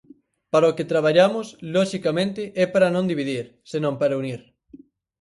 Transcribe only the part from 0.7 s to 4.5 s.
o que traballamos, loxicamente, é para non dividir, senón para unir.